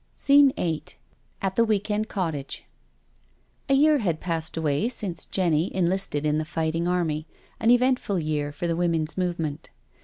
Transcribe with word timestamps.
SCENE 0.15 0.51
VIII 0.57 0.83
AT 1.43 1.55
THE 1.55 1.63
WEEK 1.63 1.91
END 1.91 2.09
COTTAGE 2.09 2.63
A 3.69 3.75
YEAR 3.75 3.99
had 3.99 4.19
passed 4.19 4.57
away 4.57 4.89
since 4.89 5.27
Jenny 5.27 5.71
enlisted 5.75 6.25
in 6.25 6.39
the 6.39 6.43
fighting 6.43 6.87
army, 6.87 7.27
an 7.59 7.69
eventful 7.69 8.17
year 8.17 8.51
for 8.51 8.65
the 8.65 8.75
Woman's 8.75 9.15
Move 9.15 9.37
ment. 9.37 9.69